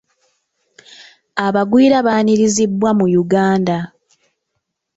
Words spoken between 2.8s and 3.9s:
mu Uganda.